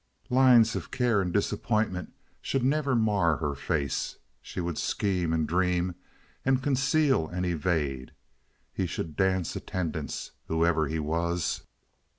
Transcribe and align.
Lines 0.31 0.75
of 0.75 0.89
care 0.89 1.21
and 1.21 1.31
disappointment 1.31 2.11
should 2.41 2.63
never 2.63 2.95
mar 2.95 3.37
her 3.37 3.53
face. 3.53 4.15
She 4.41 4.59
would 4.59 4.79
scheme 4.79 5.31
and 5.31 5.47
dream 5.47 5.93
and 6.43 6.63
conceal 6.63 7.27
and 7.27 7.45
evade. 7.45 8.11
He 8.73 8.87
should 8.87 9.15
dance 9.15 9.55
attendance, 9.55 10.31
whoever 10.47 10.87
he 10.87 10.97
was. 10.97 11.61